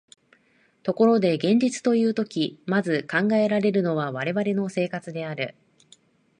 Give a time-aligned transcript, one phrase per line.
[0.81, 5.53] ところで現実というとき、まず考えられるのは我々の生活である。